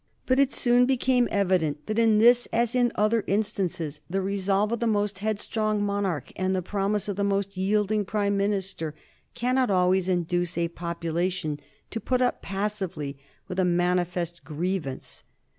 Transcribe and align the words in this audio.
But 0.25 0.39
it 0.39 0.51
soon 0.51 0.87
became 0.87 1.27
evident 1.29 1.85
that 1.85 1.99
in 1.99 2.17
this 2.17 2.47
as 2.51 2.73
in 2.73 2.91
other 2.95 3.23
instances 3.27 4.01
the 4.09 4.19
resolve 4.19 4.71
of 4.71 4.79
the 4.79 4.87
most 4.87 5.19
headstrong 5.19 5.83
monarch, 5.83 6.31
and 6.35 6.55
the 6.55 6.63
promise 6.63 7.07
of 7.07 7.17
the 7.17 7.23
most 7.23 7.55
yielding 7.55 8.03
Prime 8.03 8.35
Minister, 8.35 8.95
cannot 9.35 9.69
always 9.69 10.09
induce 10.09 10.57
a 10.57 10.69
population 10.69 11.59
to 11.91 11.99
put 11.99 12.19
up 12.19 12.41
passively 12.41 13.19
with 13.47 13.59
a 13.59 13.63
manifest 13.63 14.43
grievance. 14.43 15.21